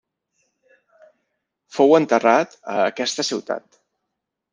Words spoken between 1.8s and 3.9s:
enterrat a aquesta ciutat.